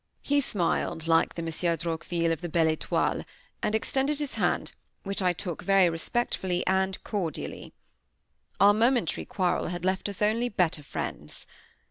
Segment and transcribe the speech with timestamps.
[0.23, 3.23] He smiled like the Monsieur Droqville of the Belle Étoile,
[3.61, 4.71] and extended his hand,
[5.03, 7.75] which I took very respectfully and cordially.
[8.59, 11.45] Our momentary quarrel had left us only better friends.